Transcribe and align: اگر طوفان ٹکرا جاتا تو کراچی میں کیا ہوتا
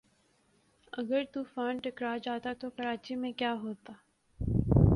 اگر 0.93 1.23
طوفان 1.33 1.77
ٹکرا 1.83 2.15
جاتا 2.23 2.53
تو 2.59 2.69
کراچی 2.69 3.15
میں 3.15 3.31
کیا 3.33 3.53
ہوتا 3.61 3.93